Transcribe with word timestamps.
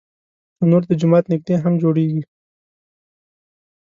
تنور 0.57 0.83
د 0.87 0.91
جومات 0.99 1.25
نږدې 1.31 1.55
هم 1.63 1.73
جوړېږي 1.81 2.21